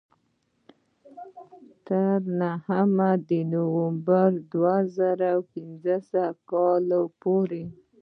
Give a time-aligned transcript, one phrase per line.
[1.87, 2.97] تر نهم
[3.29, 6.11] د نومبر دوه زره پینځلس
[6.51, 6.87] کال
[7.21, 7.63] پورې.